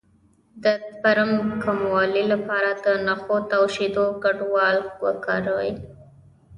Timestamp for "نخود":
3.07-3.45